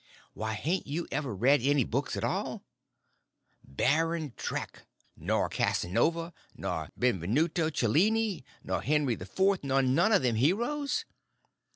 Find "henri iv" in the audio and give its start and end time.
8.81-9.63